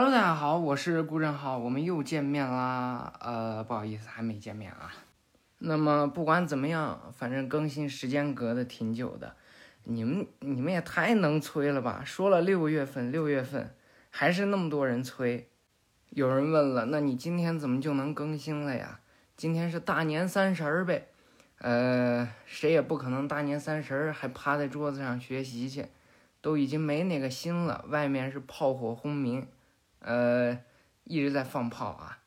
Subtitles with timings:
[0.00, 3.12] Hello，大家好，我是顾振浩，我们又见面啦。
[3.18, 4.94] 呃，不好意思，还没见面啊。
[5.58, 9.34] 那么不管怎么样，反正更新时间隔得挺久的。
[9.82, 12.04] 你们你们也太能催了吧？
[12.04, 13.74] 说了六月份，六月份
[14.10, 15.48] 还是那么多人催。
[16.10, 19.00] 有人问了，那你今天怎么就能更新了呀？
[19.36, 21.08] 今天是大年三十儿呗。
[21.58, 25.86] 呃，谁也不可能大年三十儿还趴在桌子上学习去，
[26.40, 27.84] 都已经没那个心了。
[27.88, 29.44] 外面是炮火轰鸣，
[30.00, 30.58] 呃，
[31.04, 32.18] 一直在放炮啊。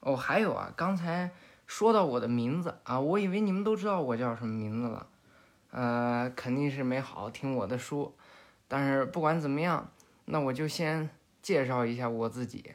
[0.00, 1.30] 哦，还有啊，刚才
[1.66, 5.06] 说到我的名字啊，我以为你们都知道我叫什么名字了。
[5.70, 8.14] 呃，肯定是没好好听我的书。
[8.68, 9.90] 但是不管怎么样，
[10.26, 11.08] 那我就先
[11.42, 12.72] 介绍一下我自己。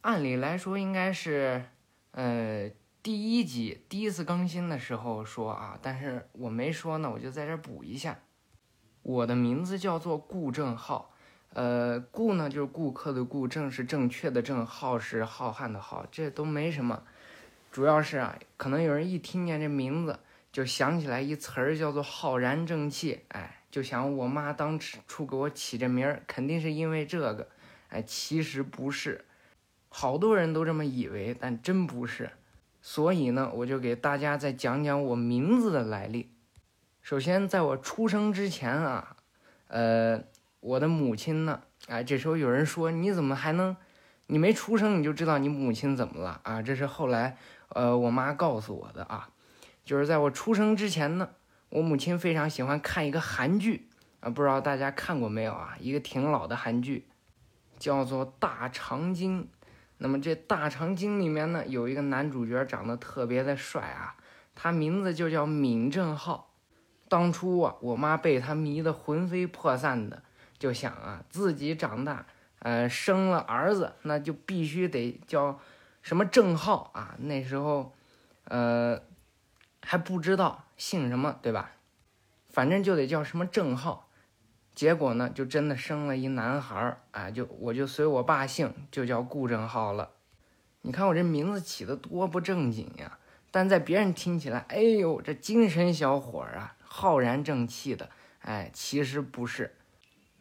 [0.00, 1.64] 按理来说应该是，
[2.12, 2.70] 呃。
[3.02, 8.18] 第一集第一次更新的时候说啊，但是我没说呢，我就在这补一下。
[9.00, 11.09] 我的名字叫做顾正浩，
[11.52, 17.02] 呃，顾呢就是顾客的顾，正是正确的正，浩是浩瀚的浩，这都没什么。
[17.72, 20.18] 主要是啊，可能有人一听见这名字
[20.52, 27.48] 就想起来一词儿叫做浩然正气，哎，就想我妈当初给我起这名儿，肯定是因为这个，
[27.88, 29.24] 哎，其实不是，
[29.88, 32.30] 好多人都这么以为，但真不是。
[32.82, 36.30] 所以呢，我就给大家再讲讲我名字的来历。
[37.02, 39.16] 首先，在我出生之前啊，
[39.68, 40.24] 呃，
[40.60, 43.76] 我的母亲呢，哎，这时候有人说，你怎么还能，
[44.26, 46.60] 你没出生你就知道你母亲怎么了啊？
[46.60, 47.36] 这是后来，
[47.70, 49.30] 呃，我妈告诉我的啊，
[49.84, 51.30] 就是在我出生之前呢，
[51.70, 53.88] 我母亲非常喜欢看一个韩剧
[54.20, 55.76] 啊，不知道大家看过没有啊？
[55.80, 57.08] 一个挺老的韩剧，
[57.78, 59.42] 叫做《大长今》。
[59.96, 64.16] 那么这大长今里面呢，有一个男主角长得特别的帅啊，
[64.54, 66.54] 他名字就叫闵正浩。
[67.08, 70.22] 当初啊，我妈被他迷得魂飞魄散的，
[70.60, 72.26] 就想啊，自己长大，
[72.60, 75.58] 呃，生了儿子，那就必须得叫
[76.02, 77.16] 什么正浩啊。
[77.18, 77.94] 那时候，
[78.44, 79.02] 呃，
[79.82, 81.72] 还不知道姓什么，对吧？
[82.50, 84.08] 反正就得叫什么正浩。
[84.74, 90.10] 结果呢，就真的生了一男孩儿，啊，就我就随我爸姓，就叫顾正浩了。
[90.82, 93.18] 你看我这名字起的多不正经呀！
[93.50, 98.10] 但在别人听起来，哎呦，这精神小伙儿啊，浩然正气的。
[98.42, 99.74] 哎，其实不是。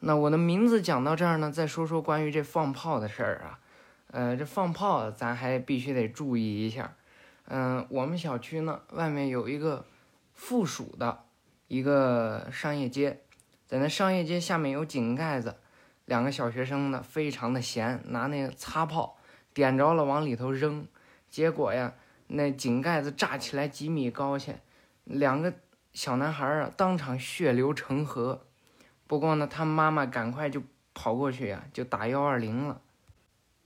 [0.01, 3.59] 那我的名字讲到这儿呢，再说说关于这放炮的事儿啊。
[4.11, 6.95] 呃，这放炮咱还必须得注意一下。
[7.45, 9.85] 嗯，我们小区呢，外面有一个
[10.33, 11.25] 附属的
[11.67, 13.21] 一个商业街。
[13.67, 15.57] 在那商业街下面有井盖子，
[16.05, 19.17] 两个小学生呢非常的闲，拿那个擦炮
[19.53, 20.87] 点着了往里头扔，
[21.29, 21.93] 结果呀
[22.27, 24.55] 那井盖子炸起来几米高去，
[25.03, 25.53] 两个
[25.93, 28.47] 小男孩儿啊当场血流成河。
[29.09, 30.61] 不过呢他妈妈赶快就
[30.93, 32.79] 跑过去呀就打幺二零了，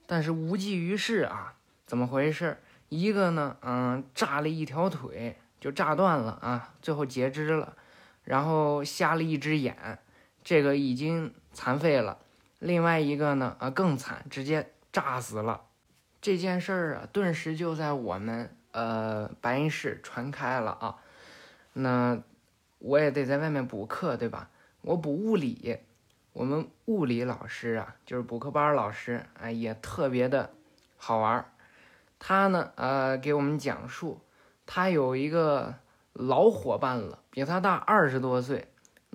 [0.05, 1.55] 但是无济于事啊，
[1.85, 2.57] 怎么回事？
[2.87, 7.75] 一个呢嗯炸了一条腿就炸断了啊，最后截肢了。
[8.23, 9.99] 然后瞎了一只眼，
[10.45, 12.19] 这个已经残废了。
[12.59, 15.63] 另外一个呢，啊更惨，直接炸死了。
[16.21, 20.95] 这件事儿啊，顿时就在我们呃白银市传开了啊。
[21.73, 22.17] 那
[22.79, 24.49] 我也得在外面补课，对吧？
[24.83, 25.79] 我补物理，
[26.31, 30.51] 我们物理老师啊，就是补课班老师，哎，也特别的
[30.95, 31.45] 好玩儿。
[32.19, 34.21] 他呢，呃，给我们讲述，
[34.67, 35.73] 他有一个。
[36.15, 38.67] 老伙伴了，比他大二十多岁，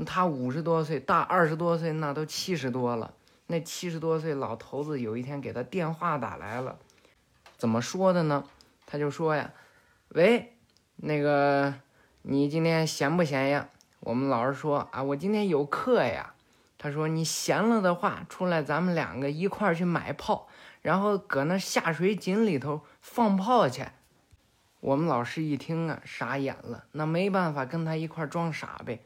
[0.04, 3.14] 他五十多岁，大二十多岁，那都七十多了。
[3.46, 6.76] 那七十多岁老头子有一天给他电话打来了，
[7.56, 8.42] 怎么说的呢？
[8.84, 9.52] 他就说呀
[10.10, 10.56] ：“喂，
[10.96, 11.72] 那个
[12.22, 13.68] 你今天闲不闲呀？”
[14.00, 16.34] 我们老师说：“啊，我今天有课呀。”
[16.78, 20.48] 他说：“你闲了的话，出来咱们两个一块儿去买炮，
[20.80, 23.84] 然后搁那下水井里头放炮去。”
[24.80, 26.84] 我们老师一听啊，傻眼了。
[26.92, 29.00] 那没办法，跟他一块儿装傻呗。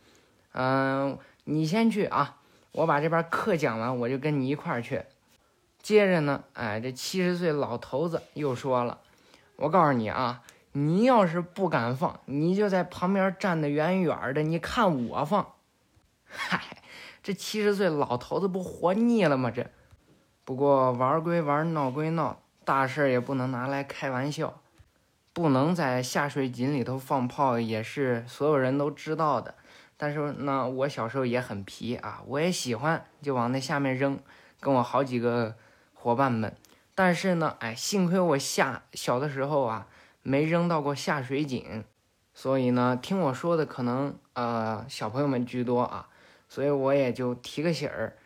[0.52, 2.36] 嗯，你先去啊，
[2.72, 5.02] 我把这边课讲完，我就跟你一块儿去。
[5.80, 9.00] 接着呢，哎，这七十岁老头子又说了
[9.56, 15.54] ：“我告诉你啊，你要是不敢放，你就在旁边站得远远的，你看我放。”
[16.24, 16.78] 嗨，
[17.22, 19.50] 这七十岁老头子不活腻了吗？
[19.50, 19.70] 这
[20.44, 24.60] 不过玩归玩，闹归闹，大事也不能拿来开玩笑。
[25.34, 29.54] 不能在下水井里头放炮，也是所有人都知道的。
[29.96, 34.18] 但是呢，我小时候也很皮啊，我也喜欢就往那下面扔，
[34.60, 35.54] 跟我好几个
[35.94, 36.54] 伙伴们。
[36.94, 39.86] 但是呢，哎，幸亏我下小的时候啊，
[40.22, 41.84] 没扔到过下水井，
[42.32, 46.08] 所以呢，听我说的可能呃小朋友们居多啊，
[46.48, 48.16] 所以我也就提个醒儿，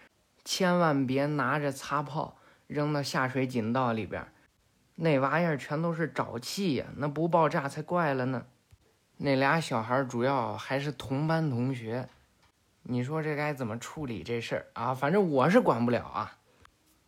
[0.45, 4.27] 千万别拿着擦炮扔到下水井道里边，
[4.97, 8.47] 那玩意儿全都是沼气呀，那不爆炸才怪了呢。
[9.19, 12.09] 那俩小孩主要还是同班同学，
[12.83, 14.95] 你说这该怎么处理这事儿啊？
[14.95, 16.37] 反正我是管不了啊，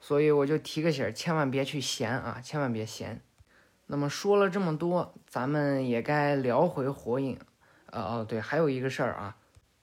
[0.00, 3.20] 所以我就提个醒儿，千万别去闲啊，千万别闲。
[3.90, 7.38] 那么说了这么多，咱们也该聊回火影。
[7.90, 9.34] 呃哦对，还有一个事儿啊，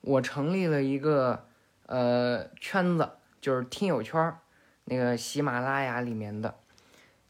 [0.01, 1.47] 我成立了一个
[1.87, 3.09] 呃圈子，
[3.41, 4.39] 就是听友圈儿，
[4.83, 6.53] 那个喜马拉雅里面的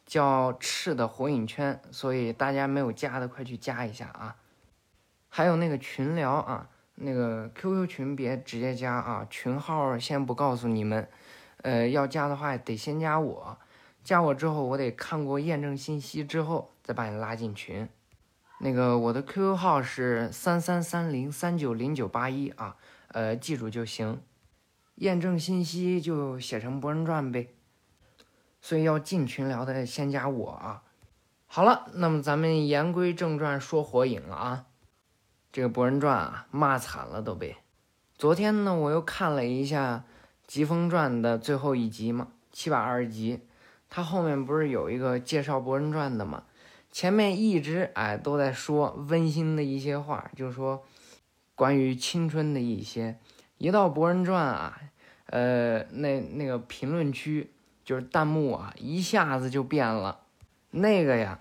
[0.05, 4.35] 叫“赤的火影圈”，所以大家没有加的快去加一下啊。
[5.29, 11.07] 还有那个群聊啊，那个 QQ 群别直接加啊，群号先不告诉你们，
[11.61, 13.57] 呃，要加的话得先加我，
[14.05, 17.89] 加我之后我得看过验证信息之后再把你拉进群。
[18.59, 24.21] 那个我的 QQ 号是三三三零三九零九八一啊，呃，记住就行。
[24.95, 27.49] 验证信息就写成《博人传》呗。
[28.61, 30.83] 所以要进群聊的先加我啊。
[31.47, 34.65] 好了，那么咱们言归正传，说火影了啊。
[35.51, 37.55] 这个《博人传》啊，骂惨了都被。
[38.15, 40.05] 昨天呢，我又看了一下
[40.45, 43.41] 《疾风传》的最后一集嘛，七百二十集。
[43.89, 46.43] 它后面不是有一个介绍《博人传》的吗？
[46.91, 50.83] 前面一直哎都在说温馨的一些话，就是说
[51.55, 53.19] 关于青春的一些。
[53.57, 54.79] 一到《博人传》啊，
[55.27, 57.51] 呃，那那个评论区
[57.83, 60.21] 就是弹幕啊，一下子就变了。
[60.71, 61.39] 那个呀。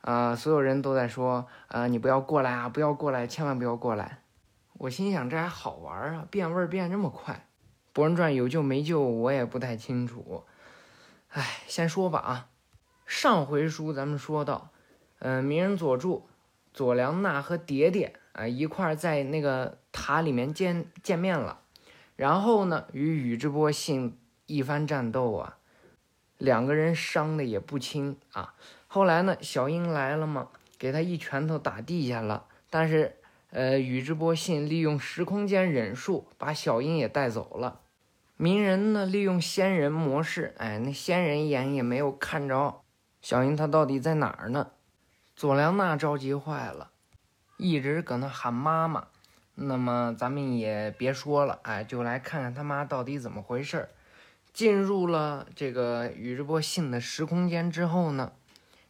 [0.00, 4.20] 啊，所有人都在说，啊，你不要过来啊，不要过来，千万不要过来。
[4.74, 7.34] 我心想，这还好玩啊，变味儿变这么快，
[7.92, 10.44] 《博人传》有救没救，我也不太清楚。
[11.38, 12.48] 哎，先说吧啊，
[13.06, 14.70] 上回书咱们说到，
[15.20, 16.28] 嗯，鸣人佐助、
[16.74, 21.60] 佐良娜和蝶蝶啊一块儿在那个塔里面见见面了，
[22.16, 25.58] 然后呢，与宇智波信一番战斗啊，
[26.38, 28.54] 两个人伤的也不轻啊。
[28.88, 32.46] 后来呢，小樱来了嘛，给他一拳头打地下了。
[32.68, 33.14] 但是，
[33.50, 37.82] 呃，宇智波信利用时空间忍术把小樱也带走了。
[38.40, 42.82] 鸣人呢，利用仙人模式，哎，那仙人眼也没有看着
[43.20, 44.70] 小樱，他到底在哪儿呢？
[45.34, 46.92] 佐良娜着急坏了，
[47.56, 49.08] 一直搁那喊妈妈。
[49.56, 53.88] 那么咱们也别说了，哎，就来看看他妈到底怎么回事儿。
[54.52, 58.30] 进入了这个宇智波信的时空间之后呢？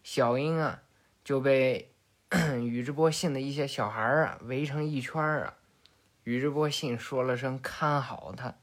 [0.02, 0.82] 小樱啊，
[1.24, 1.90] 就被
[2.60, 5.54] 宇智波信的一些小孩儿啊围成一圈儿啊。
[6.24, 8.54] 宇智波信说了声“看好他”。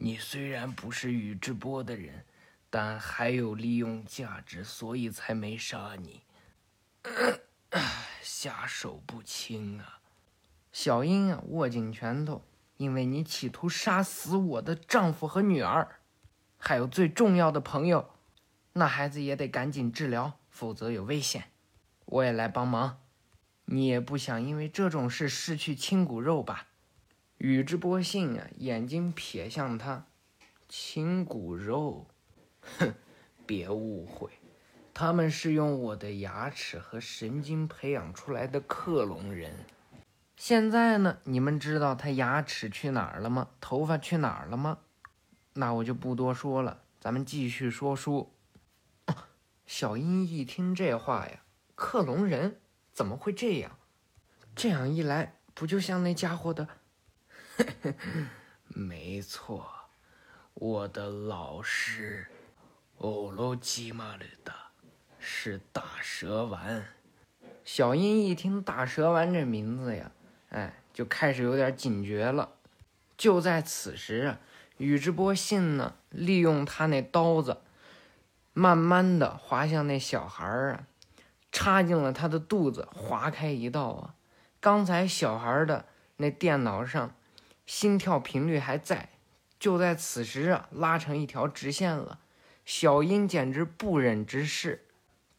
[0.00, 2.24] 你虽然不是宇智波的人，
[2.70, 6.22] 但还有利用价值，所以才没杀你。
[8.22, 9.98] 下手不轻啊！
[10.70, 12.44] 小樱啊，握紧拳头，
[12.76, 16.00] 因为你企图杀死我的丈夫和女儿，
[16.56, 18.08] 还有最重要的朋友，
[18.74, 20.38] 那孩子也得赶紧治疗。
[20.48, 21.50] 否则有危险，
[22.06, 23.00] 我也来帮忙。
[23.66, 26.67] 你也不想因为这种事失去亲骨肉吧？
[27.38, 30.06] 宇智波信啊，眼睛瞥向他，
[30.68, 32.08] 亲骨肉，
[32.60, 32.92] 哼，
[33.46, 34.28] 别误会，
[34.92, 39.52] 他们是用我的牙齿和神经培养出来的克隆人。
[40.36, 43.50] 现在呢，你们知道他牙齿去哪儿了吗？
[43.60, 44.78] 头发去哪儿了吗？
[45.54, 48.32] 那我就不多说了，咱们继续说书。
[49.64, 51.42] 小樱一听这话呀，
[51.76, 52.60] 克隆人
[52.92, 53.78] 怎么会这样？
[54.56, 56.68] 这样一来，不就像那家伙的？
[58.68, 59.66] 没错，
[60.54, 62.26] 我的老师
[62.98, 64.54] 欧罗基马里达
[65.18, 66.84] 是大蛇丸。
[67.64, 70.10] 小樱一听大蛇丸这名字呀，
[70.50, 72.50] 哎，就开始有点警觉了。
[73.16, 74.38] 就在此时啊，
[74.76, 77.58] 宇智波信呢，利用他那刀子。
[78.54, 80.86] 慢慢的滑向那小孩儿啊，
[81.52, 84.14] 插进了他的肚子，划开一道啊。
[84.58, 85.84] 刚才小孩的
[86.16, 87.14] 那电脑上，
[87.68, 89.10] 心跳频率还在，
[89.58, 92.18] 就在此时啊，拉成一条直线了。
[92.64, 94.86] 小英简直不忍直视。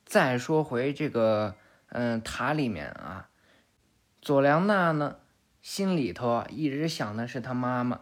[0.05, 1.55] 再说回这个，
[1.87, 3.29] 嗯，塔里面啊，
[4.21, 5.15] 佐良娜呢，
[5.63, 8.01] 心里头啊一直想的是他妈妈，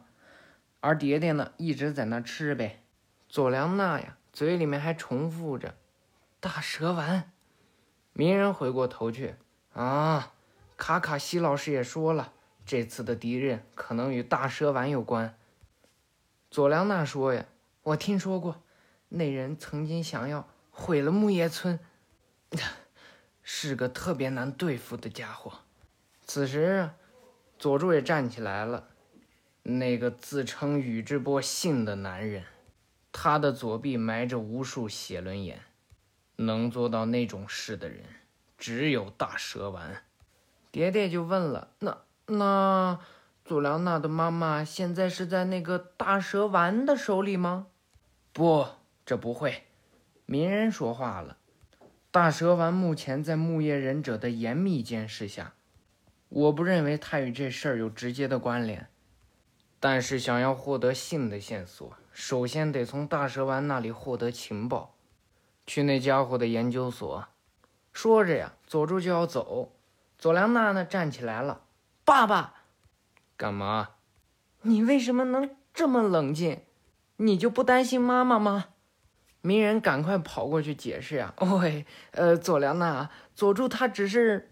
[0.82, 2.84] 而蝶蝶呢一直在那吃呗。
[3.30, 4.18] 佐良娜呀。
[4.34, 5.78] 嘴里面还重复着
[6.40, 7.32] “大蛇丸”，
[8.14, 9.34] 鸣人回过头去
[9.74, 10.34] 啊，
[10.78, 12.34] 卡卡西老师也说了，
[12.68, 15.38] 这次的敌人可能与大蛇丸有关。
[16.52, 17.46] 佐良娜说呀，
[17.82, 18.62] 我听说过，
[19.08, 21.80] 那人曾经想要毁了木叶村，
[23.42, 25.60] 是个特别难对付的家伙。
[26.26, 26.90] 此时，
[27.58, 28.90] 佐助也站起来了，
[29.64, 32.44] 那个自称宇智波信的男人。
[33.14, 35.62] 他的左臂埋着无数血轮眼，
[36.36, 38.04] 能做到那种事的人，
[38.58, 40.04] 只有大蛇丸。
[40.70, 41.98] 爹爹就问了：“那
[42.28, 43.00] 那
[43.44, 47.68] 佐良娜的妈妈现在是在那个大蛇丸的手里吗
[48.34, 48.68] ？”“不，
[49.06, 49.64] 这不会。”
[50.30, 51.38] 鸣人说话了
[52.12, 55.54] ：“大蛇丸目前在木叶忍者的严密监视下，
[56.28, 58.88] 我不认为他与这事儿有直接的关联。
[59.80, 64.96] 但是想要获得信的线索，首先得从大蛇丸那里获得情报。
[65.66, 67.28] 去那家伙的研究所。”
[67.94, 69.72] 说着呀，佐助就要走。
[70.18, 71.62] 佐良娜呢，站起来了
[72.08, 72.54] ：“爸爸，
[73.36, 73.90] 干嘛？
[74.62, 76.62] 你为什么能这么冷静？
[77.18, 78.68] 你就不担心妈妈吗？”
[79.44, 84.52] 鸣人赶快跑过去解释呀：“喂，呃，佐良娜，佐助他只是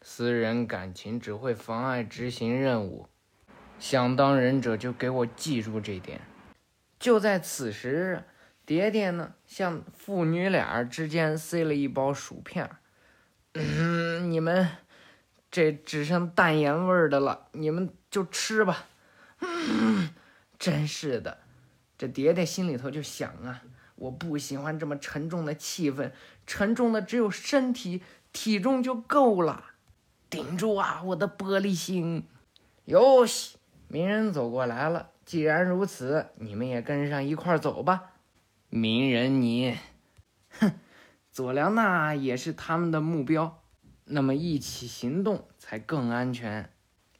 [0.00, 3.06] 私人感情，只会妨碍执行任务。
[3.78, 6.22] 想当忍者就给我记住这点。”
[6.98, 8.24] 就在此时，
[8.64, 12.70] 蝶蝶呢向父女俩之间塞了一包薯片
[13.52, 14.66] 嗯，你们
[15.54, 18.86] 这只剩淡盐味儿的了，你们就吃吧。”
[19.38, 20.10] 嗯，
[20.58, 21.38] 真是的，
[21.96, 23.62] 这爹爹心里头就想啊。
[23.94, 26.10] 我不喜欢这么沉重的气氛，
[26.44, 29.66] 沉重的只有身体，体重就够了。
[30.28, 32.24] 顶住啊，我的玻璃心！
[32.86, 33.56] 哟西，
[33.86, 35.10] 鸣人走过来了。
[35.24, 38.10] 既然如此，你们也跟上一块走吧。
[38.70, 39.78] 鸣人，你，
[40.58, 40.72] 哼，
[41.30, 43.62] 佐良娜也是他们的目标，
[44.04, 46.70] 那么一起行动才更安全。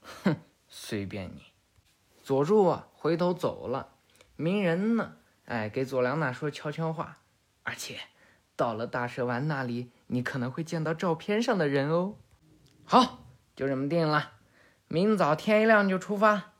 [0.00, 0.36] 哼，
[0.68, 1.42] 随便你。
[2.22, 3.88] 佐助啊，回头走了。
[4.36, 5.16] 鸣人呢？
[5.46, 7.18] 哎，给佐良娜说悄悄话，
[7.62, 7.98] 而且
[8.56, 12.16] 到了大蛇丸那里，你可能会见到照片上的人哦。
[12.84, 14.32] 好，就这么定了，
[14.88, 16.52] 明早天一亮就出发。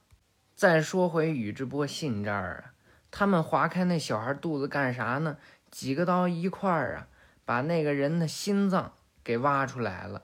[0.54, 2.74] 再说回宇智波信这儿啊，
[3.10, 5.38] 他们划开那小孩肚子干啥呢？
[5.70, 7.08] 几个刀一块儿啊，
[7.44, 8.92] 把那个人的心脏
[9.24, 10.22] 给挖出来了。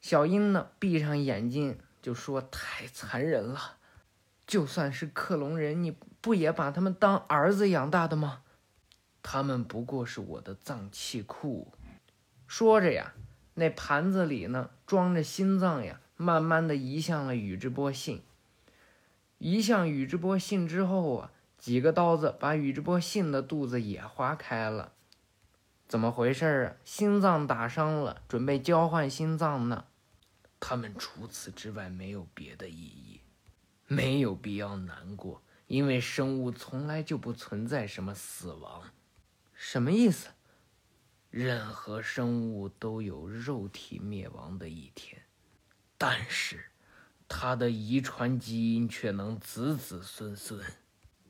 [0.00, 3.76] 小樱呢，闭上眼睛就说：“太残忍了，
[4.46, 8.40] 就算是克隆人，你。”不也把他们当儿子养大的吗？
[9.22, 11.70] 他们不过是我的脏器库。
[12.46, 13.12] 说着呀，
[13.52, 18.22] 那盘子里呢装着心脏呀，慢慢的移向了宇智波信。
[19.36, 24.93] 移向宇智波信之后啊，几个刀子把宇智波信的肚子也划开了。
[25.86, 26.76] 怎么回事啊？
[26.84, 29.86] 心脏打伤了，准备交换心脏呢。
[30.58, 33.20] 他们除此之外没有别的意义，
[33.86, 35.42] 没有必要难过。
[35.66, 38.90] 因为生物从来就不存在什么死亡，
[39.54, 40.28] 什么意思？
[41.30, 45.22] 任何生物都有肉体灭亡的一天，
[45.98, 46.70] 但是
[47.26, 50.62] 它的遗传基因却能子子孙孙、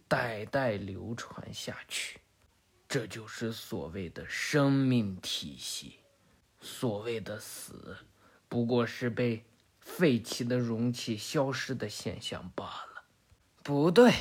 [0.07, 2.21] 代代流传下去。
[2.95, 5.97] 这就是所谓的生命体系。
[6.61, 7.97] 所谓的死，
[8.49, 9.45] 不过是被
[9.81, 13.03] 废弃的容器消失的现象罢了。
[13.65, 14.13] 不对，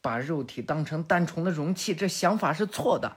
[0.00, 3.16] 把肉体当成单纯的容器，这想法是错的，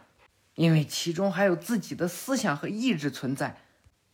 [0.55, 3.61] 因为其中还有自己的思想和意志存在。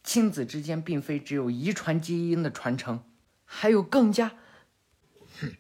[0.03, 3.09] 亲子之间并非只有遗传基因的传承，
[3.45, 4.35] 还有更加……
[5.39, 5.55] 哼，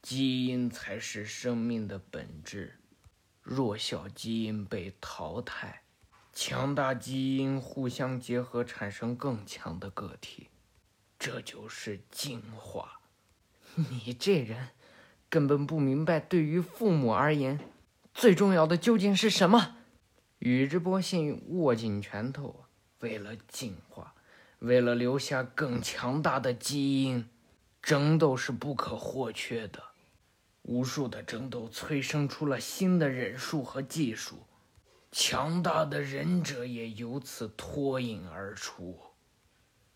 [0.00, 2.79] 基因才是生命的本质。
[3.42, 5.82] 弱小基因被淘汰，
[6.32, 10.48] 强大基因互相结合，产生更强的个体，
[11.18, 13.00] 这就是进化。
[13.74, 14.68] 你这人。
[15.28, 17.60] 根本不明白，对于父母而言，
[18.12, 19.76] 最重要的究竟是什么？
[20.40, 22.64] 宇智波信握紧拳头，
[22.98, 24.12] 为了进化，
[24.58, 27.28] 为了留下更强大的基因，
[27.80, 29.89] 争斗是不可或缺的。
[30.70, 34.46] 无数的争斗催生出了新的忍术和技术，
[35.10, 38.96] 强大的忍者也由此脱颖而出。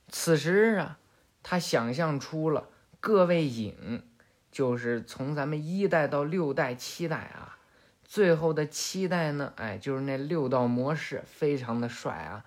[0.08, 0.98] 此时啊，
[1.44, 4.02] 他想象出了各位影。
[4.50, 7.58] 就是从咱们一代到六代、七代啊，
[8.04, 12.44] 最后的七代呢，哎，就是那六道模式，非常的帅啊。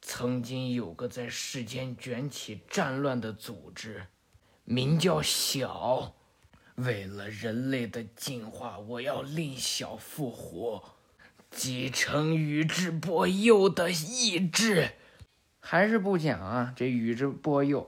[0.00, 4.06] 曾经有个在世间卷起战乱的组织，
[4.64, 6.14] 名叫小。
[6.82, 10.82] 为了人类的进化，我要令小复活，
[11.50, 14.90] 继承宇智波鼬的意志。
[15.60, 17.86] 还是不讲啊，这宇智波鼬。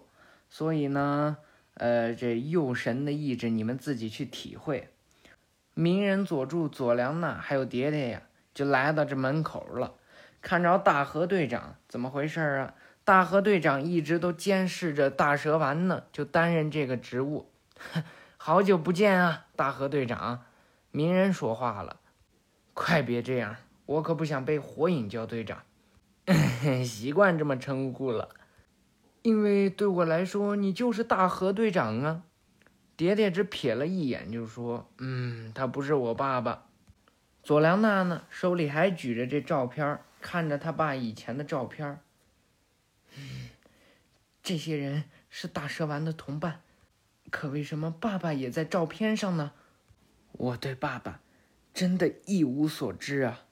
[0.49, 1.37] 所以呢。
[1.77, 4.91] 呃，这鼬神的意志，你们自己去体会。
[5.73, 8.23] 鸣人、佐助、佐良娜还有蝶蝶呀，
[8.53, 9.95] 就来到这门口了。
[10.43, 12.75] 看着大河队长，怎么回事啊？
[13.05, 17.51] 大河队长一直都监视着大蛇丸呢，就担任这个职务。
[18.45, 20.43] 好久不见啊，大河队长！
[20.91, 22.01] 鸣人说话了。
[22.75, 23.55] 快别这样，
[23.87, 25.63] 我可不想被火影叫队长，
[26.85, 28.31] 习惯这么称呼了。
[29.23, 32.25] 因为对我来说，你就是大河队长啊。
[32.97, 36.65] 蝶蝶只瞥了一眼，就说：“嗯，他不是我爸爸。”
[37.45, 42.01] 佐良娜呢，手里还举着这照片，看着他爸以前的照片。
[43.17, 43.51] 嗯，
[44.43, 46.63] 这些人是大蛇丸的同伴，
[47.31, 49.53] 可为什么爸爸也在照片上呢？
[50.33, 51.21] 我对爸爸
[51.73, 53.43] 真的一无所知啊！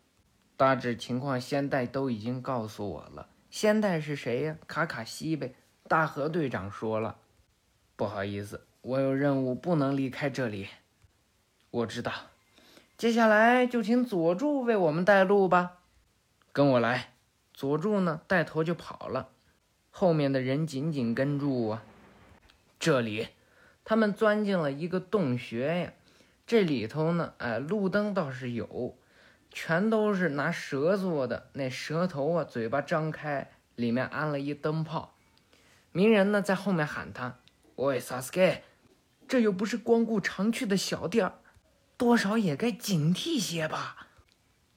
[0.56, 3.28] 大致情况，仙代都已经告诉我了。
[3.50, 4.56] 仙代是谁呀？
[4.66, 5.54] 卡卡西呗。
[5.88, 7.18] 大河队长说了，
[7.96, 10.68] 不好意思，我有任务，不能离开这里。
[11.70, 12.12] 我知道。
[12.96, 15.78] 接下来就请佐助为我们带路吧，
[16.52, 17.14] 跟我来。
[17.52, 19.30] 佐助呢，带头就跑了，
[19.90, 21.82] 后面的人紧紧跟住啊。
[22.78, 23.28] 这里，
[23.84, 25.92] 他们钻进了一个洞穴呀。
[26.46, 28.98] 这里头呢，哎，路灯倒是有，
[29.50, 31.48] 全都是拿蛇做的。
[31.52, 35.14] 那蛇头啊，嘴巴张开，里面安了一灯泡。
[35.92, 37.38] 鸣人呢，在后面喊他
[37.76, 38.62] ：“喂，萨斯盖，
[39.28, 41.34] 这又不是光顾常去的小店儿。”
[41.96, 44.08] 多少也该警惕些吧。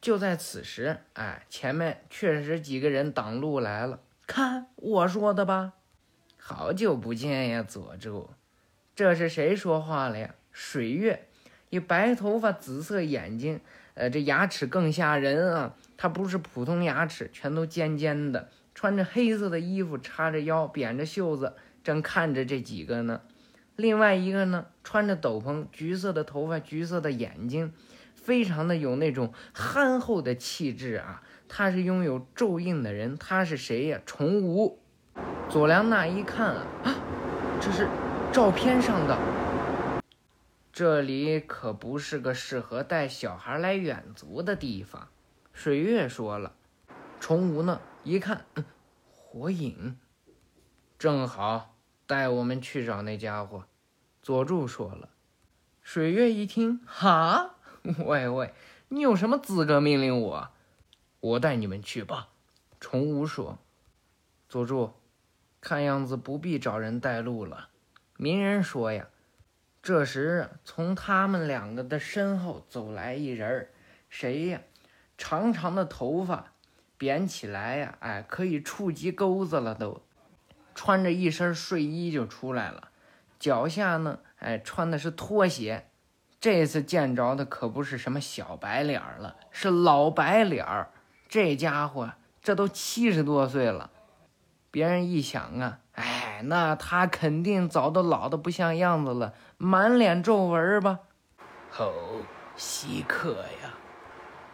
[0.02, 4.02] 就在此时，哎，前面确实几个人挡路来了。
[4.28, 5.74] 看我说的吧，
[6.38, 8.30] 好久不见呀，佐助。
[8.96, 10.36] 这是谁说话了呀？
[10.52, 11.28] 水月，
[11.72, 13.60] 一白头发，紫色眼睛，
[13.96, 15.74] 呃，这牙齿更吓人啊。
[15.98, 18.50] 他不是普通牙齿，全都尖尖的。
[18.76, 23.22] 穿着黑色的衣服，叉着腰，扁着袖子，正看着这几个呢。
[23.76, 27.74] 另外一个呢，穿着斗篷，橘色的头发，橘色的眼睛，
[28.14, 31.24] 非常的有那种憨厚的气质啊。
[31.48, 34.00] 他是拥有咒印的人，他是谁呀？
[34.06, 34.80] 重吾。
[35.50, 36.96] 佐良娜一看啊，
[37.62, 37.88] 这是
[38.34, 39.16] 照片上的。
[40.72, 45.08] 这里可不是个适合带小孩来远足的地方。
[45.54, 46.56] 水月说了。
[47.20, 48.44] 重无呢，一看，
[49.08, 50.00] 火影，
[50.98, 51.76] 正好。
[52.08, 53.66] 带我们去找那家伙，
[54.24, 55.10] 佐助说了。
[55.84, 57.56] 水月一听，哈，
[58.04, 58.52] 喂喂，
[58.88, 60.50] 你有什么资格命令我？
[61.20, 62.30] 我带你们去吧。
[62.80, 63.60] 重吾说。
[64.50, 64.94] 佐助，
[65.62, 67.70] 看样子不必找人带路了。
[68.18, 69.08] 鸣人说呀。
[69.82, 73.70] 这时，从他们两个的身后走来一人
[74.10, 74.62] 谁呀？
[75.18, 76.54] 长长的头发，
[76.98, 80.02] 扁起来呀，哎，可以触及钩子了都。
[80.74, 82.90] 穿着一身睡衣就出来了，
[83.38, 85.88] 脚下呢，哎，穿的是拖鞋。
[86.40, 90.92] 这次见着的可不是什么小白脸了，是老白脸儿。
[91.28, 93.92] 这家伙这都七十多岁了，
[94.72, 96.13] 别人一想啊，哎，
[96.48, 101.00] 那他肯定早都老的不像样子了，满脸皱纹吧？
[101.78, 102.22] 哦，
[102.56, 103.74] 稀客呀！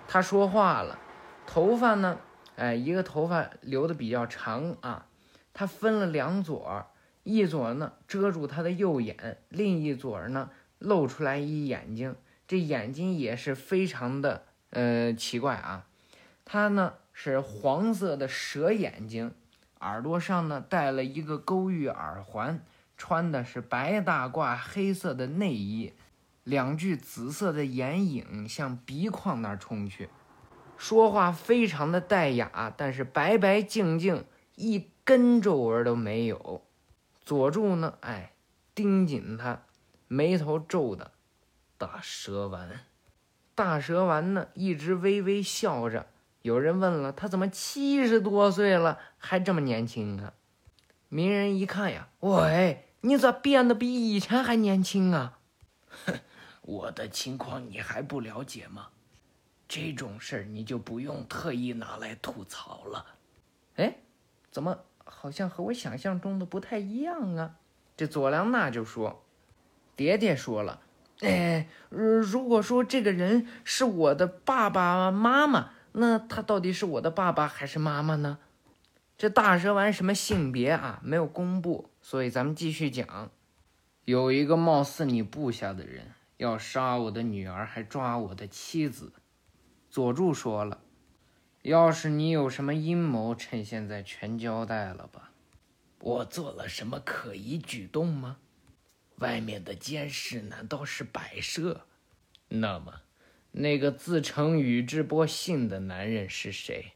[0.08, 0.98] 他说话了，
[1.46, 2.18] 头发呢？
[2.56, 5.06] 哎，一个头发留的比较长啊。
[5.54, 6.88] 他分了两撮
[7.24, 12.16] 一撮呢遮住他的右眼，另一撮呢露出来一眼睛。
[12.48, 15.86] 这眼睛也是非常的呃奇怪啊。
[16.46, 19.34] 他呢是黄色的蛇眼睛，
[19.80, 22.64] 耳朵上呢戴了一个勾玉耳环，
[22.98, 25.94] 穿的是白大褂黑色的内衣，
[26.44, 30.10] 两具紫色的眼影向鼻眶那儿冲去，
[30.78, 34.90] 说话非常的带雅，但是白白净净一。
[35.10, 36.64] 根皱纹都没有，
[37.26, 37.96] 佐助呢？
[38.02, 38.34] 哎，
[38.76, 39.64] 盯紧他，
[40.08, 41.14] 眉头皱的。
[41.80, 42.82] 大蛇丸，
[43.56, 44.50] 大蛇丸呢？
[44.54, 46.06] 一直微微笑着。
[46.50, 50.34] 有人问了，他怎么七十多岁了还这么年轻啊？
[51.08, 55.38] 鸣人一看呀，喂，你咋变得比以前还年轻啊？
[56.06, 56.16] 哼，
[56.64, 58.88] 我的情况你还不了解吗？
[59.68, 63.06] 这种事儿你就不用特意拿来吐槽了。
[63.76, 63.98] 哎，
[64.50, 64.80] 怎么？
[65.06, 67.58] 好像和我想象中的不太一样啊！
[67.96, 69.24] 这佐良娜就说
[69.96, 70.82] ：“爹爹说了，
[71.22, 78.40] 哎，如果说这个人是我的爸爸妈妈，那他到底是我的爸爸还是妈妈呢？”
[79.18, 81.02] 这大蛇丸什么性别啊？
[81.04, 83.30] 没有公布，所以咱们继续讲。
[84.06, 89.12] 有一个貌似你部下的人要杀我的女儿，还抓我的妻子。
[89.90, 90.80] 佐助说了。
[91.64, 95.32] 要是你有什么阴谋，趁现在全交代了吧。
[96.00, 98.38] 我做了什么可疑举动吗？
[99.18, 101.82] 外面的监视难道是摆设？
[102.48, 103.02] 那么，
[103.52, 106.94] 那个自称宇智波信的男人是谁？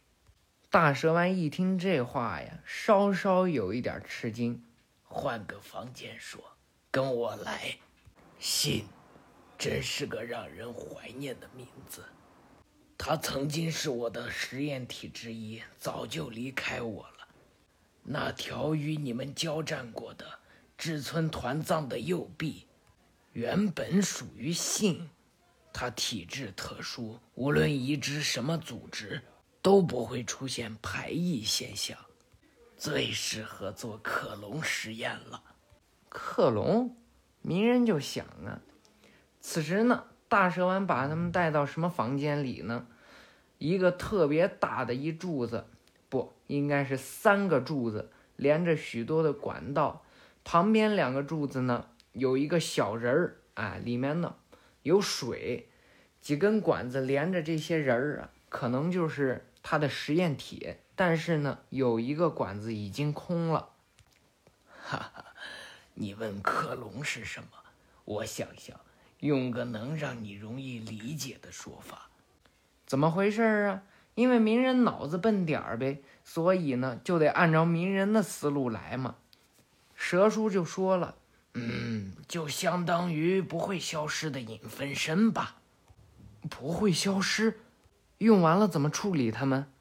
[0.69, 4.63] 大蛇丸一听这话呀，稍稍有一点吃惊。
[5.03, 6.43] 换个房间说，
[6.89, 7.77] 跟我来。
[8.39, 8.85] 信，
[9.57, 12.03] 真是个让人怀念的名字。
[12.97, 17.27] 他曾经是我的实验体之一，早就离开我了。
[18.03, 20.39] 那条与你们交战过的
[20.77, 22.67] 志村团藏的右臂，
[23.33, 25.09] 原本属于信，
[25.73, 29.21] 他体质特殊，无论移植什么组织，
[29.61, 31.97] 都不会出现排异现象，
[32.77, 35.43] 最适合做克隆实验了。
[36.07, 36.95] 克隆，
[37.41, 38.61] 鸣人就想啊。
[39.41, 42.85] 此时呢，大蛇丸把他们带到什么房间里呢？
[43.57, 45.65] 一个特别大的一柱子，
[46.07, 50.03] 不应该是三个柱子，连着许多的管道。
[50.43, 54.35] 旁边两个柱子呢，有一个小人儿，哎，里面呢
[54.83, 55.67] 有水，
[56.21, 60.75] 几根管子连着这些人儿啊，可能就是他的实验体。
[60.95, 63.69] 但是呢，有一个管子已经空了。
[64.67, 65.25] 哈哈，
[65.95, 67.47] 你问克隆是什么？
[68.05, 68.79] 我想想，
[69.19, 72.09] 用个能让你容易理解的说法。
[72.85, 73.83] 怎么回事啊？
[74.13, 79.15] 因为鸣人脑子笨点儿呗，所以呢就得按照鸣人的思路来嘛。
[79.95, 81.15] 蛇叔就说了
[81.53, 85.61] ：“嗯，就相当于不会消失的影分身吧？
[86.49, 87.59] 不会消失，
[88.17, 89.71] 用完了怎么处理它们？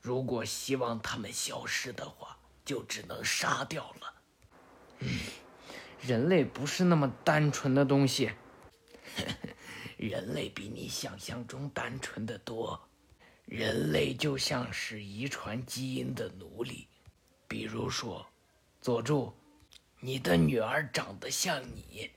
[0.00, 4.14] 如果希望它们消失的话，就只能杀掉了。
[5.00, 5.08] 嗯，
[6.02, 8.32] 人类不是那么单纯的东西。
[9.96, 12.78] ”人类比你想象中单纯的多，
[13.46, 16.86] 人类就像是遗传基因的奴隶。
[17.48, 18.26] 比如说，
[18.80, 19.32] 佐助，
[20.00, 22.10] 你的女儿长得像你，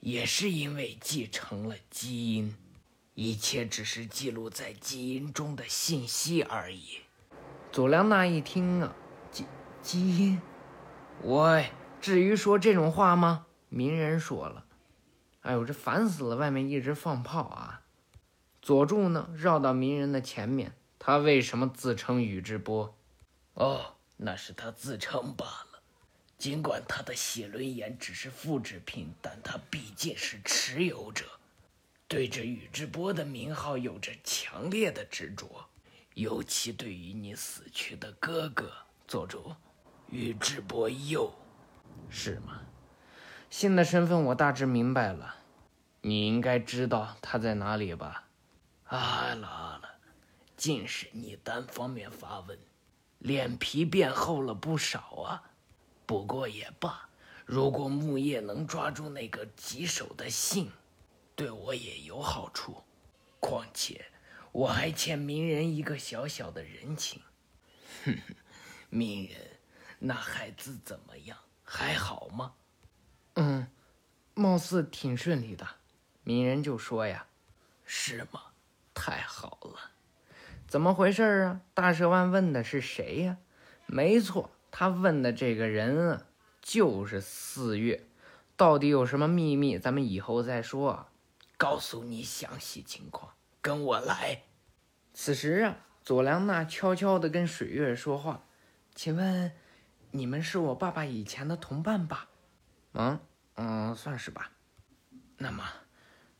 [0.00, 2.56] 也是因为继承了基因，
[3.14, 7.00] 一切只是记录在基因中的信息而已。
[7.72, 8.94] 佐良娜一听啊，
[9.30, 9.44] 基
[9.82, 10.40] 基因，
[11.22, 13.46] 喂，至于说这种话吗？
[13.68, 14.64] 鸣人说了。
[15.40, 16.36] 哎呦，这烦死了！
[16.36, 17.82] 外面一直放炮啊！
[18.62, 20.74] 佐助呢，绕到鸣人的前面。
[20.98, 22.94] 他为什么自称宇智波？
[23.54, 25.67] 哦，那是他自称罢了。
[26.38, 31.24] 尽管他的写轮眼只是复制品，但他毕竟是持有者，
[32.06, 35.68] 对着宇智波的名号有着强烈的执着，
[36.14, 38.72] 尤其对于你死去的哥哥
[39.08, 39.52] 佐助，
[40.10, 41.32] 宇智波鼬，
[42.08, 42.60] 是吗？
[43.50, 45.34] 新的身份我大致明白了，
[46.02, 48.28] 你应该知道他在哪里吧？
[48.84, 49.88] 阿了阿了，
[50.56, 52.56] 尽是你单方面发问，
[53.18, 55.47] 脸皮变厚了不少啊。
[56.08, 57.06] 不过也罢，
[57.44, 60.72] 如果木叶能抓住那个棘手的信，
[61.36, 62.82] 对我也有好处。
[63.38, 64.06] 况且
[64.50, 67.20] 我还欠鸣人一个小小的人情。
[68.06, 68.34] 哼哼，
[68.88, 69.36] 鸣人，
[69.98, 71.36] 那孩子怎么样？
[71.62, 72.54] 还好吗？
[73.34, 73.68] 嗯，
[74.32, 75.68] 貌似挺顺利的。
[76.24, 77.26] 鸣人就说呀
[77.84, 78.44] ：“是吗？
[78.94, 79.90] 太好了！
[80.66, 83.36] 怎么回事啊？”大蛇丸问的是谁呀？
[83.84, 86.24] 没错，他问的这个人，
[86.60, 88.06] 就是四月。
[88.56, 89.78] 到底有什么秘密？
[89.78, 91.06] 咱们以后再说。
[91.56, 94.42] 告诉你详细情况，跟我来。
[95.12, 98.44] 此时啊，佐良娜悄悄地跟水月说话
[98.94, 99.52] ：“请问，
[100.12, 102.28] 你们是我爸爸以前的同伴吧？”
[102.94, 103.20] 嗯。
[103.60, 104.52] 嗯，算是吧。
[105.36, 105.64] 那么，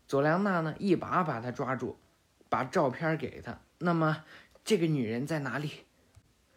[0.06, 0.74] 佐良娜呢？
[0.78, 1.98] 一把把他抓住，
[2.48, 3.60] 把照片给他。
[3.78, 4.24] 那么，
[4.64, 5.84] 这个女人在哪里？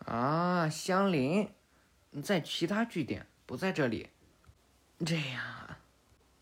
[0.05, 1.49] 啊，香菱，
[2.19, 4.09] 在其他据点，不在这里。
[5.05, 5.43] 这样，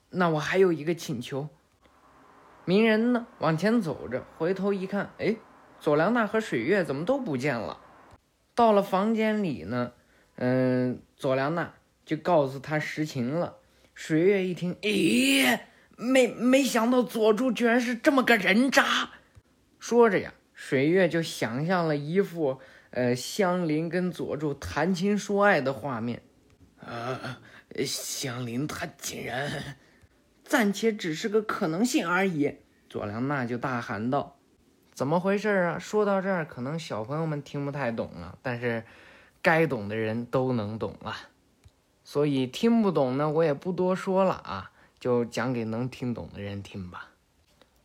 [0.10, 1.50] 那我还有一个请求。
[2.66, 3.28] 鸣人呢？
[3.40, 5.36] 往前走着，回头一看，哎，
[5.80, 7.80] 佐良娜和水月怎么都不见了？
[8.56, 9.94] 到了房间里呢，
[10.36, 11.74] 嗯，佐良娜
[12.06, 13.58] 就告诉他实情了。
[13.94, 15.60] 水月一听，咦，
[15.96, 19.12] 没没想到佐助居然是这么个人渣。
[19.80, 22.60] 说着呀，水月就想象了一副
[22.92, 26.22] 呃香菱跟佐助谈情说爱的画面。
[26.80, 27.40] 啊，
[27.86, 29.78] 香菱她竟然……
[30.44, 32.58] 暂且只是个可能性而已。
[32.90, 34.38] 佐良娜就大喊道
[34.96, 38.84] ：“怎么回事啊？”说到这儿，可能小朋友们听不太懂了，但是
[39.44, 41.30] 该懂的人都能懂啊。
[42.04, 47.10] 所以听不懂呢，我也不多说了啊，就讲给能听懂的人听吧。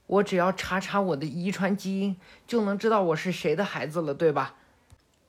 [0.06, 4.54] 我只要查查我的遗传基因，就能知道我是谁的孩子了，对吧？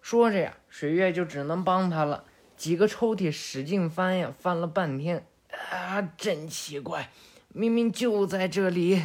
[0.06, 2.26] 说着呀，水月就只能帮他了。
[2.56, 5.26] 几个抽屉使劲翻呀，翻了半天，
[5.72, 7.10] 啊，真奇怪，
[7.48, 9.02] 明明就在这里。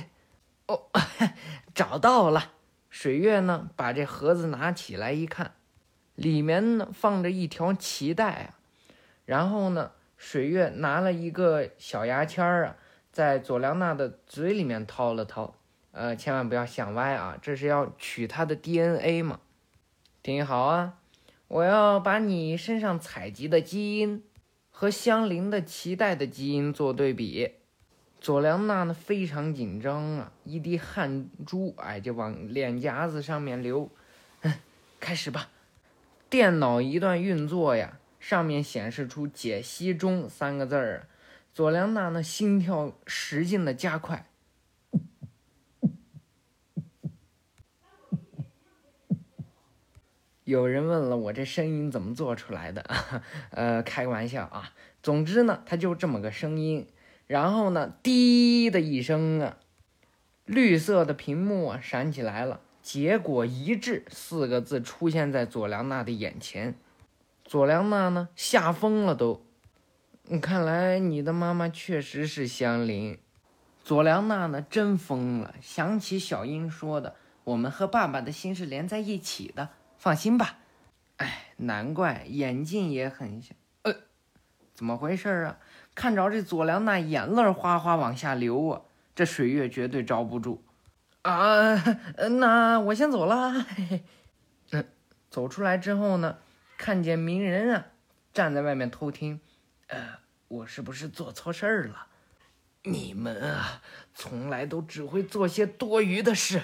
[0.67, 0.91] 哦，
[1.75, 2.53] 找到了。
[2.91, 5.55] 水月呢，把这盒子拿起来一看，
[6.17, 8.59] 里面呢放着一条脐带啊。
[9.25, 12.77] 然后呢，水月拿了一个小牙签儿啊，
[13.11, 15.55] 在佐良娜的嘴里面掏了掏，
[15.93, 19.41] 呃，千万不要想歪啊，这是要取他的 DNA 嘛。
[20.23, 20.99] 听好啊，
[21.49, 24.23] 我要把你身上采集的基因
[24.71, 27.53] 和相邻的脐带的基因做对比。
[28.21, 33.89] 佐良娜呢非常紧张啊，一滴汗珠哎就往脸颊子上面流。
[34.43, 34.53] 嗯，
[35.01, 35.49] 开始吧。
[36.29, 41.09] 电脑一段运作呀，上面显示出“解析中”三个字儿。
[41.55, 44.27] 佐良娜呢心跳使劲的加快。
[50.51, 52.85] 有人问了，我这声音怎么做出来的？
[53.51, 54.73] 呃，开个玩笑啊。
[55.01, 56.89] 总之呢，它就这么个声音。
[57.29, 59.57] 然后呢，滴的一声啊，
[60.47, 66.75] 绿色的屏幕啊闪起来了，“结果一致”四个字出现在佐良娜的眼前。
[67.45, 69.47] 佐良娜呢吓疯了都。
[70.43, 73.17] 看来你的妈妈确实是香菱。
[73.85, 79.69] 佐良娜呢真疯了，想起小英说的：“我们和爸爸的心是连在一起的。”
[80.01, 80.57] 放心吧，
[81.19, 83.55] 哎，难怪眼镜也很像。
[83.83, 83.95] 呃，
[84.73, 85.59] 怎么回事啊？
[85.95, 88.81] 看着这佐良那眼泪哗哗往下流啊，
[89.15, 90.65] 这水月绝对招不住
[91.21, 91.75] 啊！
[92.41, 93.53] 那我先走了。
[94.73, 94.89] 嗯，
[95.29, 96.39] 走出来之后呢，
[96.79, 97.85] 看见鸣人啊
[98.33, 99.39] 站在外面偷听。
[99.89, 102.07] 呃，我是不是做错事儿了？
[102.85, 103.83] 你们啊，
[104.15, 106.63] 从来都只会做些多余的事。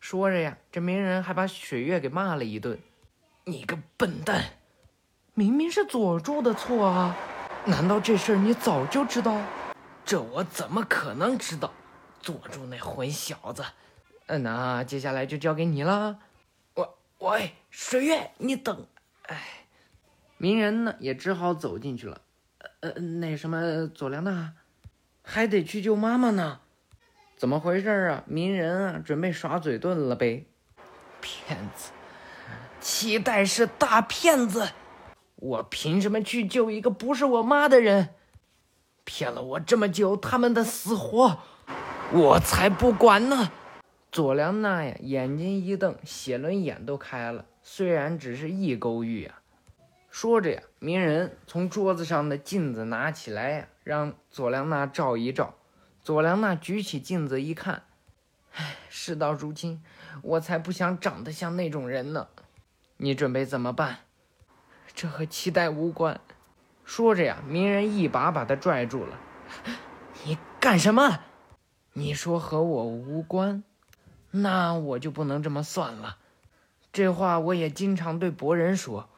[0.00, 2.80] 说着呀，这鸣人还把雪月给骂了一顿
[3.44, 4.42] ：“你个笨蛋，
[5.34, 7.14] 明明是佐助的错啊！
[7.66, 9.38] 难道这事儿你早就知道？
[10.04, 11.70] 这我怎么可能知道？
[12.22, 13.62] 佐助那混小子……
[14.26, 16.18] 嗯，那接下来就交给你了。
[16.74, 18.86] 我喂，水月，你等……
[19.26, 19.66] 哎，
[20.38, 22.22] 鸣人呢也只好走进去了。
[22.80, 24.54] 呃，那什么，佐良娜
[25.22, 26.60] 还得去救妈妈呢。”
[27.40, 28.22] 怎么回事啊？
[28.26, 30.44] 鸣人啊，准备耍嘴遁了呗？
[31.22, 31.90] 骗子，
[32.82, 34.68] 期待是大骗子！
[35.36, 38.10] 我凭什么去救一个不是我妈的人？
[39.04, 41.38] 骗了我这么久，他们的死活，
[42.12, 43.50] 我才不管呢！
[44.12, 47.46] 佐良娜呀，眼睛一瞪，血轮眼都开了。
[47.62, 49.40] 虽然只是一勾玉啊。
[50.10, 55.54] 说着呀，鸣人从桌子上的镜子拿起来呀，让佐良娜照一照。
[56.02, 57.82] 佐良娜举起镜子一看，
[58.54, 59.82] 唉，事到如今，
[60.22, 62.28] 我才不想长得像那种人呢。
[62.96, 63.98] 你准备怎么办？
[64.94, 66.20] 这和期待无关。
[66.84, 69.18] 说着呀，鸣人一把把他拽住了。
[70.24, 71.20] 你干什么？
[71.92, 73.62] 你说和我无关，
[74.30, 76.18] 那我就不能这么算了。
[76.92, 79.08] 这话我也经常对博人说。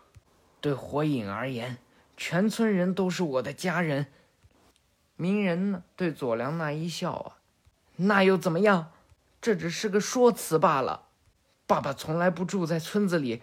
[0.61, 1.79] 对火影而言，
[2.17, 4.07] 全村人都是我的家人。
[5.17, 7.37] 鸣人呢，对佐良娜一笑啊，
[7.97, 8.93] 那又怎么样？
[9.41, 11.09] 这只是个说辞罢了。
[11.67, 13.43] 爸爸从来不住在村子里，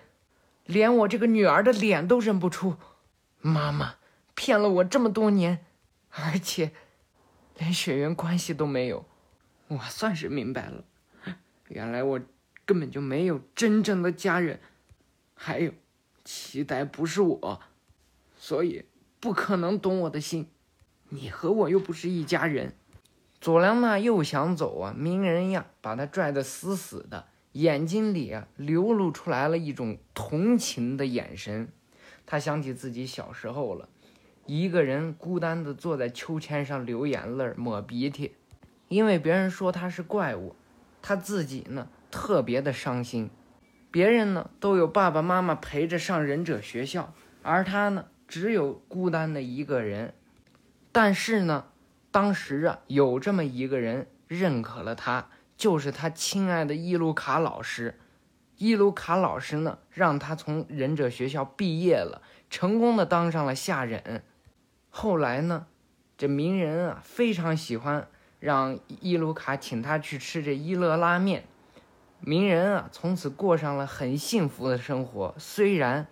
[0.65, 2.77] 连我这个女儿的脸都认不出。
[3.41, 3.95] 妈妈
[4.35, 5.65] 骗了我这么多年，
[6.09, 6.71] 而且
[7.57, 9.05] 连血缘关系都没有。
[9.67, 10.83] 我算是明白了，
[11.67, 12.19] 原来我
[12.65, 14.59] 根本就没有真正的家人。
[15.33, 15.71] 还有，
[16.23, 17.61] 期待不是我，
[18.37, 18.85] 所以
[19.19, 20.49] 不可能懂我的心。
[21.09, 22.73] 你和我又不是一家人。
[23.41, 31.69] 佐良娜又想走啊，鸣人呀把她拽得死死的，眼睛里啊流露出来了一种同情的眼神。
[32.25, 33.89] 他想起自己小时候了，
[34.45, 38.33] 一个人孤单地坐在秋千上流眼泪、抹鼻涕，
[38.87, 40.55] 因为别人说他是怪物，
[41.01, 43.31] 他自己呢特别的伤心。
[43.89, 50.13] 别人呢都有爸爸妈妈陪着上忍者学校，而他呢只有孤单的一个人。
[51.01, 51.63] 但是呢，
[52.11, 57.97] 当时啊，有这么一个人认可了他，就是他亲爱的伊鲁卡老师。
[58.57, 64.25] 伊鲁卡老师呢，让他从忍者学校毕业了，成功的当上了下忍。
[64.89, 65.67] 后来呢，
[66.17, 68.09] 这鸣人啊，非常喜欢
[68.41, 71.45] 让伊鲁卡请他去吃这伊乐拉面。
[72.19, 75.33] 鸣人啊，从此过上了很幸福的生活。
[75.37, 76.07] 虽然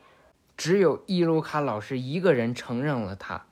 [0.55, 3.47] 只有伊鲁卡老师一个人承认了他。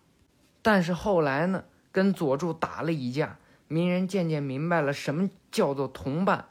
[0.65, 6.45] 但是后来呢，跟佐助打了一架，鸣人渐渐明白了什么叫做同伴，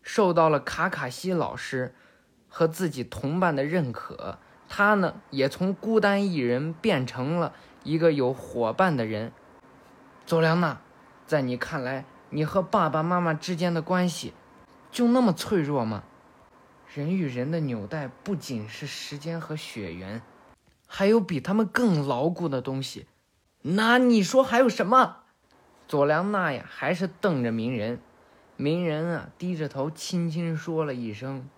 [0.00, 1.94] 受到了卡卡西老师
[2.48, 4.38] 和自己同伴的认可，
[4.70, 7.52] 他呢也从孤单一人变成了
[7.84, 9.32] 一个有伙伴的人。
[10.24, 10.80] 佐良娜，
[11.26, 14.32] 在你看来，你和爸爸妈妈之间的关系
[14.90, 16.04] 就那么脆弱吗？
[16.94, 20.22] 人与人的纽带不仅是时间和血缘。
[20.92, 23.06] 还有比他们更牢固的东西，
[23.62, 25.18] 那你说还有什么？
[25.86, 28.00] 佐良娜呀，还是瞪着鸣人。
[28.56, 31.48] 鸣人啊，低着头轻轻说了一声：“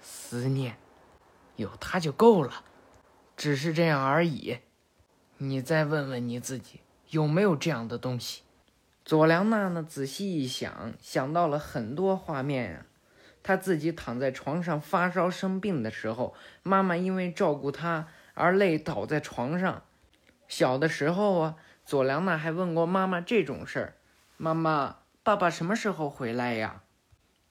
[0.00, 0.76] 思念，
[1.56, 2.64] 有他就够了，
[3.36, 4.58] 只是这样而已。
[5.38, 8.42] 你再问问你自己，有没有这样的东西？”
[9.04, 12.86] 佐良娜呢，仔细一想，想到了很多画面呀。
[13.42, 19.82] 她自己躺在床上发烧生病的时候，妈妈因为照顾她而累倒在床上。
[20.50, 23.94] 小的时候啊，佐良娜还问过妈妈这种事儿
[24.36, 26.82] ：“妈妈。”爸爸什么时候回来呀？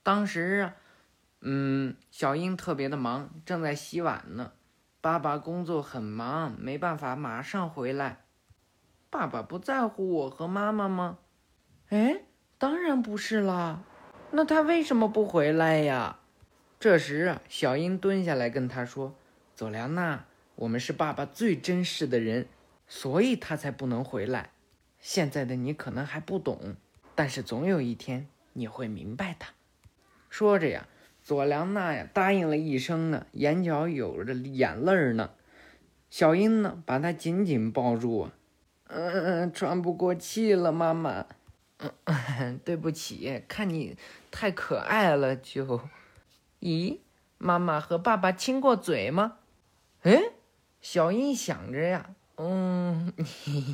[0.03, 0.75] 当时啊，
[1.39, 4.51] 嗯，小英特别的忙，正在洗碗呢。
[4.99, 8.25] 爸爸工作很忙，没办法马上回来。
[9.09, 11.19] 爸爸不在乎我和妈妈吗？
[11.87, 12.23] 哎，
[12.57, 13.81] 当然不是啦。
[14.31, 16.19] 那他为什么不回来呀？
[16.79, 19.15] 这时啊，小英蹲下来跟他说
[19.55, 22.49] ：“佐良娜，我们是爸爸最珍视的人，
[22.89, 24.49] 所以他才不能回来。
[24.99, 26.75] 现在的你可能还不懂。”
[27.15, 29.45] 但是总有一天你会明白的。
[30.29, 30.87] 说着呀，
[31.21, 35.31] 佐良娜呀答应了一声呢，眼角有着眼泪呢。
[36.09, 38.29] 小英呢把她紧紧抱住，
[38.87, 41.25] 嗯嗯，喘不过气了，妈妈。
[42.05, 43.97] 嗯，对不起，看你
[44.31, 45.81] 太可爱了就。
[46.61, 46.99] 咦，
[47.37, 49.37] 妈妈和爸爸亲过嘴吗？
[50.01, 50.31] 哎，
[50.81, 53.11] 小英想着呀，嗯，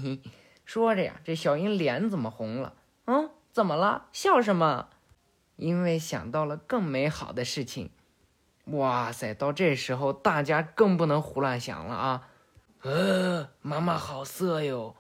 [0.66, 2.74] 说着呀，这小英脸怎么红了？
[3.06, 4.08] 嗯，怎么了？
[4.12, 4.90] 笑什么？
[5.56, 7.92] 因为想到了更美好的事情。
[8.66, 12.28] 哇塞，到这时候大家更不能胡乱想了啊！
[12.82, 14.96] 呃，妈妈好色哟！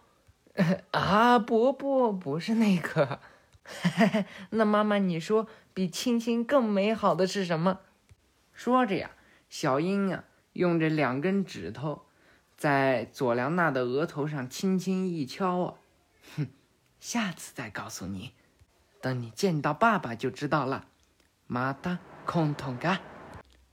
[0.92, 3.20] 啊，不不，不是那个。
[4.52, 7.80] 那妈妈，你说比亲亲更美好的是什么？
[8.54, 9.10] 说着呀，
[9.50, 10.24] 小英啊，
[10.54, 12.04] 用这两根指头
[12.58, 15.74] 在佐良娜的额头上轻轻一敲啊，
[16.36, 16.48] 哼。
[17.00, 18.34] 下次再告诉你，
[19.02, 20.88] 等你见到爸爸就知道了。
[21.46, 23.00] 马达空桶嘎，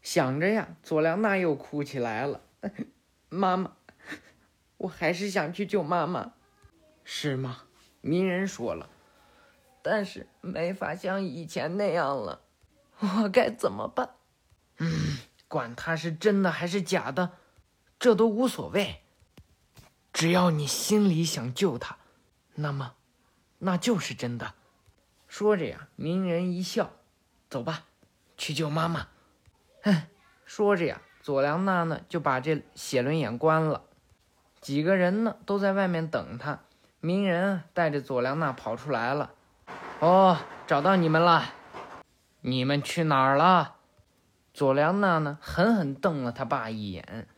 [0.03, 2.43] 想着呀，佐良娜又哭起来了。
[3.31, 3.73] 妈妈，
[4.77, 6.35] 我还是想去救妈妈，
[7.05, 7.63] 是吗？
[8.03, 8.91] 鸣人说了，
[9.81, 12.43] 但是没法像以前那样了，
[12.99, 14.11] 我该怎么办？
[14.79, 15.19] 嗯，
[15.49, 17.39] 管他是真的还是假的，
[18.03, 19.01] 这都无所谓。
[20.13, 21.99] 只要你心里想救他，
[22.57, 22.95] 那么。
[23.59, 24.55] 那就是真的。
[25.29, 26.91] 说着呀，鸣人一笑
[27.49, 27.85] ：“走吧，
[28.37, 29.07] 去救妈妈。”
[29.85, 30.03] 哼，
[30.45, 33.85] 说着呀，佐良娜呢就把这写轮眼关了。
[34.61, 36.59] 几个人呢都在外面等他。
[36.99, 39.31] 鸣人带着佐良娜跑出来了。
[40.01, 41.55] 哦，找到你们了！
[42.41, 43.77] 你们去哪儿了？
[44.53, 47.29] 佐良娜呢狠狠瞪了他爸一眼。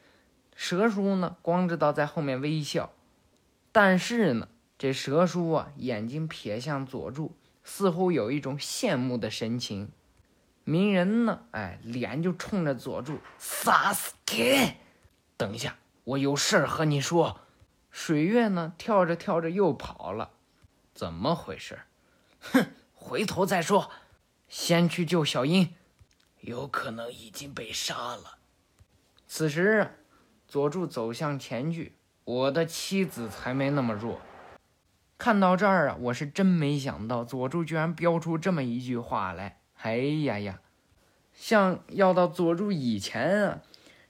[0.54, 2.92] 蛇叔呢光知道在后面微笑，
[3.72, 4.48] 但是呢。
[4.76, 9.92] 这蛇叔啊，眼睛瞥向佐助，似乎有一种羡慕的神情。
[10.64, 14.76] 鸣人呢，哎，脸就冲着佐助，萨斯给。
[15.36, 17.40] 等一下，我有事儿和你说。
[17.92, 20.32] 水月呢，跳着跳着又跑了，
[20.92, 21.78] 怎么回事？
[22.40, 23.90] 哼，回头再说，
[24.48, 25.72] 先去救小樱，
[26.40, 28.38] 有可能已经被杀了。
[29.28, 30.03] 此时，
[30.54, 34.20] 佐助走向前去，我的妻子才没那么弱。
[35.18, 39.58] 看到这儿啊，我是真没想到佐助居然飙出这么一句话来。
[39.82, 40.60] 哎呀呀，
[41.32, 43.62] 像要到佐助以前啊，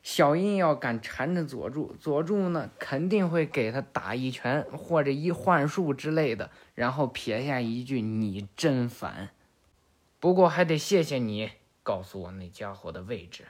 [0.03, 9.31] 小樱要敢缠着佐助，佐助呢肯定会给他打一拳或者一幻术之类的，然后撇下一句“你真烦”。
[10.21, 13.47] 不过还得谢谢你告诉我那家伙的位置。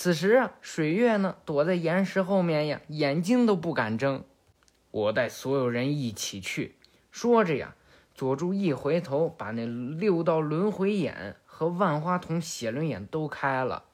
[0.00, 4.22] 此时啊，水月呢躲在岩石后面呀，眼睛都不敢睁。
[4.92, 6.76] 我带所有人一起去。
[7.10, 7.74] 说着呀，
[8.14, 13.86] 佐助一回头，把那六道轮回眼和万花筒写轮眼都开了。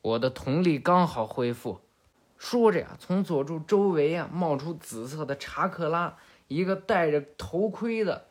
[0.00, 1.80] 我的瞳力刚好恢复。
[2.36, 8.28] 说着呀，从佐助周围啊冒出紫色的查克拉，一个戴着头盔的，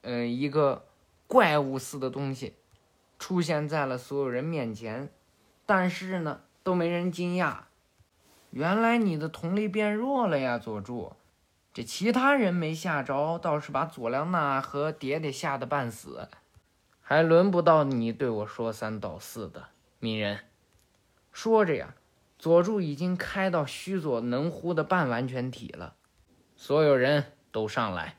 [0.00, 0.86] 嗯，一个
[1.26, 2.54] 怪物似的东西，
[3.18, 5.10] 出现在了所有人面前。
[5.66, 7.58] 但是呢，都没人惊讶。
[8.50, 11.14] 原来你的瞳力变弱了呀，佐助。
[11.72, 16.28] 这其他人没吓着，倒是把佐良娜和蝶蝶吓得半死，
[17.00, 19.68] 还轮不到你对我说三道四的。
[19.98, 20.40] 鸣人
[21.32, 21.94] 说着呀，
[22.38, 25.94] 佐助已经开到须佐能乎的半完全体了。
[26.56, 28.16] 所有人都上来。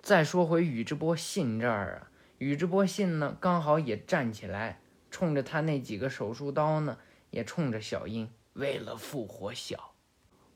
[0.00, 2.08] 再说回宇智波信这儿啊，
[2.38, 6.96] 宇智波信呢，刚好也站起来，冲着他那几个手术刀呢，
[7.30, 9.92] 也冲着小樱，为了复活小。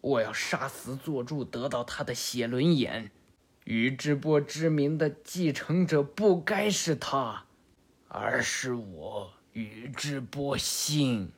[0.01, 3.11] 我要杀死佐助，得到他的血轮眼。
[3.65, 7.45] 宇智波之名的继承者不该是他。
[8.09, 11.33] 而是我宇智波信。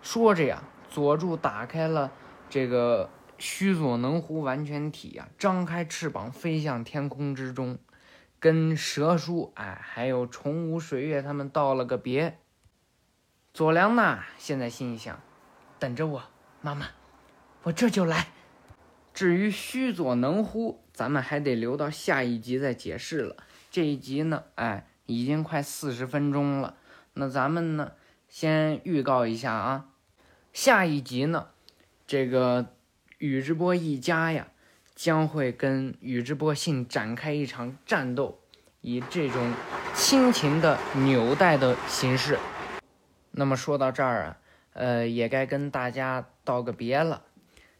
[0.00, 2.10] 说着呀，佐助打开了
[2.48, 7.78] 这个须佐能乎完全体呀，张开翅膀飞向天空之中，
[8.40, 12.38] 跟蛇叔哎，还有虫舞水月他们道了个别。
[13.54, 15.20] 佐良娜，现在心想，
[15.78, 16.22] 等着我，
[16.62, 16.86] 妈妈，
[17.64, 18.28] 我这就来。
[19.12, 23.36] 至于须佐能乎，咱们还得留到下一集再解释了。
[23.70, 26.76] 这一集呢，哎，已经快四十分钟了。
[27.12, 27.92] 那咱们呢，
[28.26, 29.90] 先预告一下啊，
[30.54, 31.48] 下一集呢，
[32.06, 32.74] 这个
[33.18, 34.48] 宇智波一家呀，
[34.94, 38.40] 将会跟宇智波信展开一场战斗，
[38.80, 39.52] 以这种
[39.94, 42.38] 亲情的纽带的形式。
[43.32, 44.36] 那么说到这儿啊，
[44.74, 47.22] 呃，也该跟大家道个别了。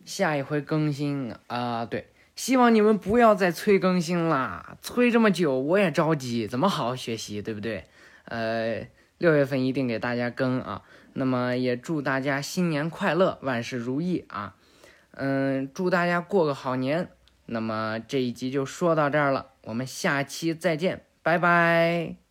[0.05, 7.85] 下一回更新啊，对，希望你们不要再催更新啦，催这么久我也着急，怎么好好学习，对不对？
[8.25, 8.87] 呃，
[9.19, 10.83] 六月份一定给大家更啊。
[11.15, 14.57] 那么也祝大家新年快乐，万事如意啊。
[15.13, 17.11] 嗯，祝大家过个好年。
[17.47, 22.22] 那么这一集就说到这儿了，我们下期再见，拜拜。